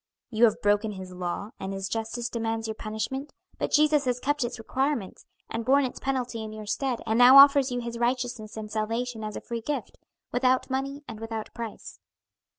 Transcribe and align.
"You 0.31 0.45
have 0.45 0.63
broken 0.63 0.93
His 0.93 1.11
law, 1.11 1.51
and 1.59 1.71
His 1.73 1.87
justice 1.87 2.27
demands 2.27 2.67
your 2.67 2.73
punishment; 2.73 3.33
but 3.59 3.69
Jesus 3.69 4.05
has 4.05 4.19
kept 4.19 4.43
its 4.43 4.57
requirements, 4.57 5.27
and 5.47 5.63
borne 5.63 5.85
its 5.85 5.99
penalty 5.99 6.43
in 6.43 6.51
your 6.51 6.65
stead, 6.65 7.01
and 7.05 7.19
now 7.19 7.37
offers 7.37 7.69
you 7.71 7.81
his 7.81 7.99
righteousness 7.99 8.57
and 8.57 8.71
salvation 8.71 9.23
as 9.23 9.35
a 9.35 9.41
free 9.41 9.61
gift, 9.61 9.99
'without 10.31 10.71
money 10.71 11.03
and 11.07 11.19
without 11.19 11.53
price.'" 11.53 11.99